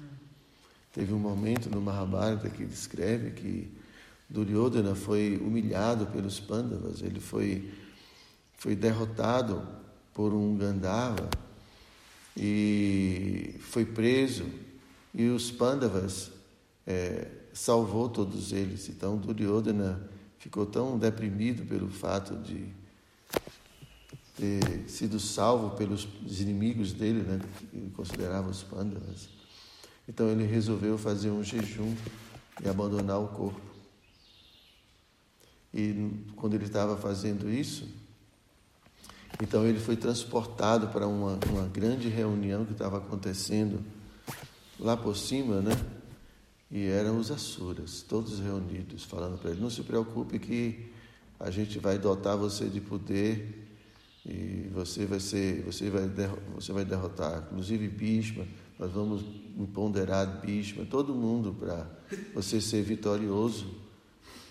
Teve 0.91 1.13
um 1.13 1.19
momento 1.19 1.69
no 1.69 1.81
Mahabharata 1.81 2.49
que 2.49 2.65
descreve 2.65 3.31
que 3.31 3.71
Duryodhana 4.29 4.95
foi 4.95 5.37
humilhado 5.37 6.07
pelos 6.07 6.39
Pandavas, 6.39 7.01
ele 7.01 7.19
foi, 7.19 7.71
foi 8.57 8.75
derrotado 8.75 9.65
por 10.13 10.33
um 10.33 10.57
Gandhava 10.57 11.29
e 12.35 13.55
foi 13.59 13.85
preso 13.85 14.45
e 15.13 15.27
os 15.27 15.51
Pandavas 15.51 16.31
é, 16.85 17.27
salvou 17.53 18.09
todos 18.09 18.51
eles. 18.51 18.89
Então 18.89 19.17
Duryodhana 19.17 20.09
ficou 20.37 20.65
tão 20.65 20.97
deprimido 20.97 21.65
pelo 21.65 21.89
fato 21.89 22.35
de 22.35 22.67
ter 24.35 24.89
sido 24.89 25.19
salvo 25.19 25.75
pelos 25.77 26.07
inimigos 26.39 26.91
dele, 26.91 27.21
né, 27.21 27.39
que 27.71 27.89
considerava 27.91 28.49
os 28.49 28.63
Pandavas. 28.63 29.29
Então 30.07 30.27
ele 30.29 30.45
resolveu 30.45 30.97
fazer 30.97 31.31
um 31.31 31.43
jejum 31.43 31.95
e 32.63 32.67
abandonar 32.67 33.19
o 33.19 33.27
corpo. 33.29 33.61
E 35.73 36.11
quando 36.35 36.53
ele 36.53 36.65
estava 36.65 36.95
fazendo 36.95 37.49
isso, 37.49 37.87
então 39.41 39.65
ele 39.65 39.79
foi 39.79 39.97
transportado 39.97 40.87
para 40.89 41.07
uma, 41.07 41.37
uma 41.49 41.67
grande 41.67 42.07
reunião 42.07 42.65
que 42.65 42.71
estava 42.71 42.97
acontecendo 42.97 43.83
lá 44.79 44.95
por 44.95 45.17
cima, 45.17 45.61
né? 45.61 45.71
E 46.71 46.85
eram 46.87 47.19
os 47.19 47.31
Asuras, 47.31 48.01
todos 48.01 48.39
reunidos, 48.39 49.03
falando 49.03 49.37
para 49.37 49.51
ele: 49.51 49.61
não 49.61 49.69
se 49.69 49.83
preocupe 49.83 50.39
que 50.39 50.91
a 51.39 51.51
gente 51.51 51.79
vai 51.79 51.97
dotar 51.97 52.37
você 52.37 52.69
de 52.69 52.79
poder 52.79 53.64
e 54.25 54.69
você 54.73 55.05
vai 55.05 55.19
ser, 55.19 55.61
você 55.63 55.89
vai, 55.89 56.09
você 56.55 56.73
vai 56.73 56.83
derrotar, 56.83 57.47
inclusive 57.51 57.87
Bhishma, 57.87 58.45
nós 58.79 58.91
vamos 58.91 59.23
ponderar 59.73 60.41
Bhishma, 60.41 60.85
todo 60.85 61.13
mundo 61.13 61.53
para 61.53 61.87
você 62.33 62.59
ser 62.59 62.81
vitorioso 62.81 63.67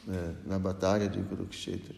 né, 0.07 0.37
na 0.47 0.59
batalha 0.59 1.09
de 1.09 1.21
Kurukshetra. 1.23 1.95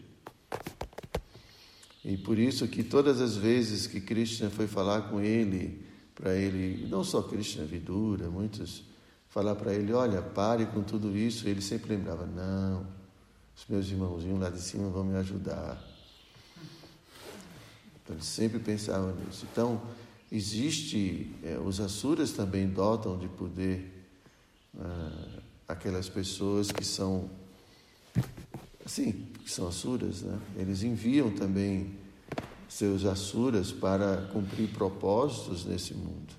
E 2.03 2.17
por 2.17 2.39
isso 2.39 2.67
que 2.67 2.83
todas 2.83 3.21
as 3.21 3.35
vezes 3.35 3.85
que 3.85 3.99
Krishna 3.99 4.49
foi 4.49 4.65
falar 4.65 5.09
com 5.09 5.19
ele, 5.21 5.85
para 6.15 6.35
ele, 6.35 6.87
não 6.87 7.03
só 7.03 7.21
Krishna, 7.21 7.63
Vidura, 7.63 8.29
muitos 8.29 8.83
falar 9.27 9.55
para 9.55 9.73
ele, 9.73 9.93
olha, 9.93 10.21
pare 10.21 10.65
com 10.65 10.81
tudo 10.81 11.15
isso, 11.15 11.47
ele 11.47 11.61
sempre 11.61 11.95
lembrava, 11.95 12.25
não, 12.25 12.87
os 13.55 13.65
meus 13.67 13.87
irmãozinhos 13.87 14.39
lá 14.39 14.49
de 14.49 14.61
cima 14.61 14.89
vão 14.89 15.03
me 15.03 15.15
ajudar. 15.17 15.79
Então, 18.07 18.15
ele 18.15 18.23
sempre 18.23 18.57
pensava 18.57 19.13
nisso. 19.13 19.45
Então, 19.51 19.81
existe, 20.31 21.29
é, 21.43 21.57
os 21.57 21.81
Asuras 21.81 22.31
também 22.31 22.65
dotam 22.65 23.17
de 23.17 23.27
poder 23.27 24.07
ah, 24.79 25.41
aquelas 25.67 26.07
pessoas 26.07 26.71
que 26.71 26.85
são, 26.85 27.29
assim, 28.85 29.27
que 29.43 29.51
são 29.51 29.67
Asuras, 29.67 30.21
né? 30.21 30.39
Eles 30.55 30.83
enviam 30.83 31.29
também 31.31 31.97
seus 32.69 33.03
Asuras 33.03 33.73
para 33.73 34.29
cumprir 34.31 34.69
propósitos 34.69 35.65
nesse 35.65 35.93
mundo. 35.93 36.33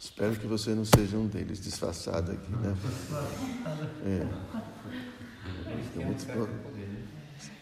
Espero 0.00 0.36
que 0.36 0.46
você 0.46 0.74
não 0.74 0.86
seja 0.86 1.18
um 1.18 1.26
deles 1.26 1.60
disfarçado 1.60 2.32
aqui, 2.32 2.50
né? 2.50 2.74
É. 4.06 4.26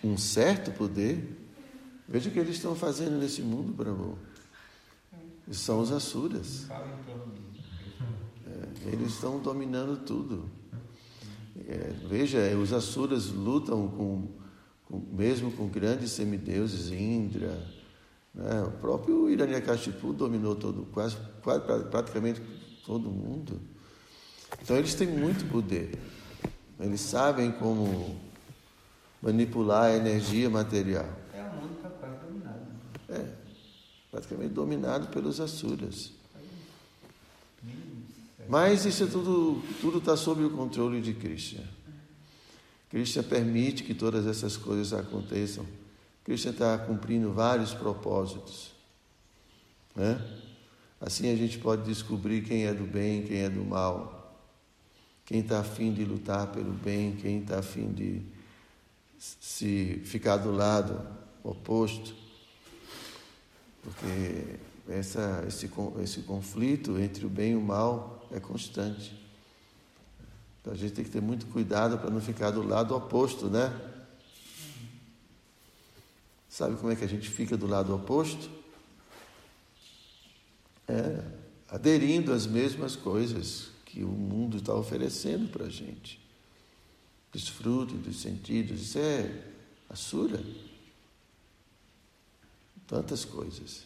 Um 0.06 0.16
certo 0.16 0.70
poder. 0.72 1.41
Veja 2.12 2.28
o 2.28 2.32
que 2.32 2.38
eles 2.38 2.56
estão 2.56 2.76
fazendo 2.76 3.18
nesse 3.18 3.42
mundo, 3.42 3.72
Brahma. 3.72 4.14
São 5.50 5.80
os 5.80 5.90
Asuras. 5.90 6.68
É, 8.46 8.92
eles 8.92 9.14
estão 9.14 9.40
dominando 9.40 10.04
tudo. 10.04 10.48
É, 11.66 11.92
veja, 12.08 12.38
os 12.56 12.72
Asuras 12.72 13.28
lutam 13.28 13.88
com, 13.88 14.28
com, 14.86 15.02
mesmo 15.12 15.50
com 15.52 15.66
grandes 15.66 16.12
semideuses, 16.12 16.92
Indra, 16.92 17.58
né? 18.34 18.62
O 18.62 18.70
próprio 18.72 19.28
Hiranyakashipu 19.28 20.12
dominou 20.12 20.56
todo, 20.56 20.86
quase, 20.92 21.16
quase 21.42 21.84
praticamente 21.90 22.40
todo 22.84 23.10
mundo. 23.10 23.60
Então 24.60 24.76
eles 24.76 24.94
têm 24.94 25.08
muito 25.08 25.44
poder. 25.50 25.98
Eles 26.80 27.00
sabem 27.00 27.52
como 27.52 28.16
manipular 29.20 29.84
a 29.84 29.96
energia 29.96 30.48
material. 30.48 31.08
É 31.34 31.42
o 31.42 31.54
mundo 31.54 31.74
está 31.76 31.88
quase 31.90 32.16
dominado. 32.16 32.66
É, 33.08 33.26
praticamente 34.22 34.54
dominado 34.54 35.08
pelos 35.08 35.40
Asuras. 35.40 36.12
Mas 38.48 38.84
isso 38.84 39.04
é 39.04 39.06
tudo 39.06 39.62
tudo 39.80 39.98
está 39.98 40.16
sob 40.16 40.44
o 40.44 40.50
controle 40.50 41.00
de 41.00 41.12
Krishna. 41.12 41.64
Krishna 42.88 43.22
permite 43.22 43.82
que 43.82 43.94
todas 43.94 44.26
essas 44.26 44.56
coisas 44.56 44.92
aconteçam 44.92 45.66
Krishna 46.24 46.52
está 46.52 46.78
cumprindo 46.78 47.32
vários 47.32 47.74
propósitos. 47.74 48.70
Né? 49.94 50.20
Assim 51.00 51.32
a 51.32 51.36
gente 51.36 51.58
pode 51.58 51.82
descobrir 51.82 52.42
quem 52.42 52.66
é 52.66 52.72
do 52.72 52.84
bem, 52.84 53.22
quem 53.22 53.38
é 53.38 53.50
do 53.50 53.64
mal, 53.64 54.40
quem 55.24 55.40
está 55.40 55.60
afim 55.60 55.92
de 55.92 56.04
lutar 56.04 56.46
pelo 56.52 56.72
bem, 56.72 57.16
quem 57.16 57.40
está 57.40 57.58
afim 57.58 57.92
de 57.92 58.22
se 59.18 60.00
ficar 60.04 60.36
do 60.36 60.52
lado 60.52 61.04
oposto, 61.42 62.21
porque 63.82 64.58
essa, 64.88 65.44
esse, 65.46 65.70
esse 66.02 66.20
conflito 66.22 66.98
entre 66.98 67.26
o 67.26 67.28
bem 67.28 67.52
e 67.52 67.56
o 67.56 67.60
mal 67.60 68.26
é 68.30 68.40
constante. 68.40 69.20
Então 70.60 70.72
a 70.72 70.76
gente 70.76 70.92
tem 70.92 71.04
que 71.04 71.10
ter 71.10 71.20
muito 71.20 71.46
cuidado 71.46 71.98
para 71.98 72.10
não 72.10 72.20
ficar 72.20 72.50
do 72.50 72.62
lado 72.62 72.94
oposto, 72.94 73.48
né? 73.48 73.72
Sabe 76.48 76.76
como 76.76 76.92
é 76.92 76.96
que 76.96 77.04
a 77.04 77.08
gente 77.08 77.28
fica 77.28 77.56
do 77.56 77.66
lado 77.66 77.94
oposto? 77.94 78.48
É, 80.86 81.24
aderindo 81.68 82.32
às 82.32 82.46
mesmas 82.46 82.94
coisas 82.94 83.70
que 83.86 84.04
o 84.04 84.08
mundo 84.08 84.58
está 84.58 84.74
oferecendo 84.74 85.48
para 85.48 85.66
a 85.66 85.70
gente. 85.70 86.20
Desfrute 87.32 87.94
dos 87.94 88.20
sentidos, 88.20 88.82
isso 88.82 88.98
é 88.98 89.42
assura. 89.88 90.40
Tantas 92.86 93.24
coisas. 93.24 93.84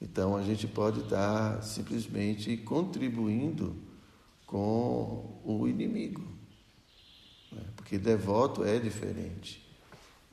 Então 0.00 0.36
a 0.36 0.42
gente 0.42 0.66
pode 0.66 1.00
estar 1.00 1.62
simplesmente 1.62 2.56
contribuindo 2.56 3.76
com 4.46 5.40
o 5.44 5.68
inimigo. 5.68 6.22
Né? 7.52 7.62
Porque 7.76 7.98
devoto 7.98 8.64
é 8.64 8.78
diferente. 8.78 9.64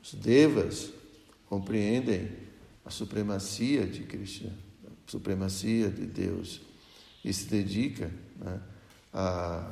Os 0.02 0.14
devas 0.14 0.90
compreendem 1.48 2.30
a 2.84 2.90
supremacia 2.90 3.86
de 3.86 4.04
Krishna, 4.04 4.52
a 4.86 5.10
supremacia 5.10 5.90
de 5.90 6.06
Deus, 6.06 6.60
e 7.24 7.32
se 7.32 7.46
dedica 7.46 8.10
né, 8.36 8.60
a, 9.12 9.70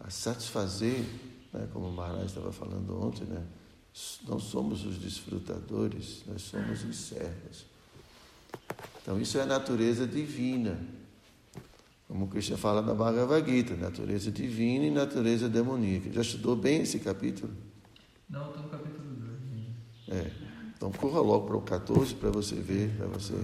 a, 0.00 0.10
satisfazer, 0.10 1.04
né, 1.52 1.68
como 1.72 1.88
o 1.88 1.92
Maharaj 1.92 2.26
estava 2.26 2.50
falando 2.50 3.00
ontem, 3.00 3.24
né, 3.24 3.44
não 4.28 4.38
somos 4.38 4.84
os 4.84 4.98
desfrutadores, 4.98 6.22
nós 6.26 6.42
somos 6.42 6.84
os 6.84 6.96
servos. 6.96 7.66
Então, 9.02 9.20
isso 9.20 9.38
é 9.38 9.42
a 9.42 9.46
natureza 9.46 10.06
divina. 10.06 10.78
Como 12.06 12.26
Krishna 12.26 12.56
fala 12.56 12.82
na 12.82 12.92
Bhagavad 12.92 13.48
Gita, 13.48 13.76
natureza 13.76 14.32
divina 14.32 14.84
e 14.84 14.90
natureza 14.90 15.48
demoníaca. 15.48 16.12
Já 16.12 16.22
estudou 16.22 16.56
bem 16.56 16.82
esse 16.82 16.98
capítulo? 16.98 17.52
Não, 18.28 18.48
estou 18.48 18.64
no 18.64 18.68
capítulo 18.68 19.14
2. 20.08 20.18
É. 20.18 20.30
Então 20.76 20.90
corra 20.90 21.20
logo 21.20 21.46
para 21.46 21.56
o 21.56 21.62
14 21.62 22.14
para 22.14 22.30
você 22.30 22.56
ver, 22.56 22.90
para 22.96 23.06
você 23.06 23.34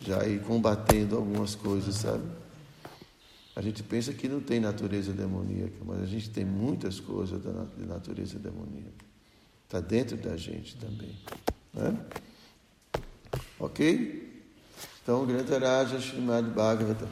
já 0.00 0.24
ir 0.26 0.42
combatendo 0.42 1.16
algumas 1.16 1.54
coisas, 1.54 1.96
sabe? 1.96 2.22
A 3.56 3.60
gente 3.60 3.82
pensa 3.82 4.12
que 4.12 4.28
não 4.28 4.40
tem 4.40 4.60
natureza 4.60 5.12
demoníaca, 5.12 5.82
mas 5.84 6.00
a 6.02 6.06
gente 6.06 6.30
tem 6.30 6.44
muitas 6.44 7.00
coisas 7.00 7.42
de 7.42 7.86
natureza 7.86 8.38
demoníaca. 8.38 9.07
Está 9.68 9.80
dentro 9.80 10.16
da 10.16 10.34
gente 10.34 10.78
também. 10.78 11.14
Né? 11.74 11.94
Ok? 13.60 14.42
Então, 15.02 15.26
Grantaraja 15.26 15.98
Srimad 15.98 16.48
Bhagavatam. 16.48 17.06